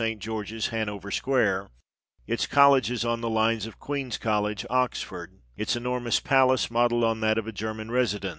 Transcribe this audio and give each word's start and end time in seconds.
xxiii 0.01 0.09
of 0.13 0.13
St. 0.13 0.19
George's, 0.19 0.67
Hanover 0.69 1.11
Square, 1.11 1.67
its 2.25 2.47
colleges 2.47 3.05
on 3.05 3.21
the 3.21 3.29
lines 3.29 3.67
of 3.67 3.77
Queen's 3.77 4.17
College, 4.17 4.65
Oxford, 4.67 5.41
its 5.55 5.75
enormous 5.75 6.19
palace 6.19 6.71
modelled 6.71 7.03
on 7.03 7.19
that 7.19 7.37
of 7.37 7.45
a 7.45 7.51
German 7.51 7.91
resident. 7.91 8.29